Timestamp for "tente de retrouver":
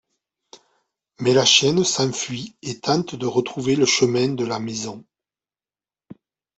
2.79-3.75